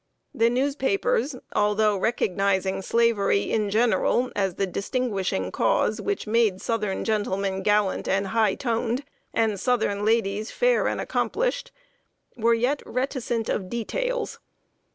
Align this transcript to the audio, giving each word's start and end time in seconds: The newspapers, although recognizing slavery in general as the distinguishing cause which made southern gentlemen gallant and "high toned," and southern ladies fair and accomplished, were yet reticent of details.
The 0.33 0.49
newspapers, 0.49 1.35
although 1.55 1.95
recognizing 1.95 2.81
slavery 2.81 3.51
in 3.51 3.69
general 3.69 4.31
as 4.35 4.55
the 4.55 4.65
distinguishing 4.65 5.51
cause 5.51 6.01
which 6.01 6.25
made 6.25 6.59
southern 6.59 7.05
gentlemen 7.05 7.61
gallant 7.61 8.07
and 8.07 8.29
"high 8.29 8.55
toned," 8.55 9.03
and 9.31 9.59
southern 9.59 10.03
ladies 10.03 10.49
fair 10.49 10.87
and 10.87 10.99
accomplished, 10.99 11.71
were 12.35 12.55
yet 12.55 12.81
reticent 12.83 13.47
of 13.47 13.69
details. 13.69 14.39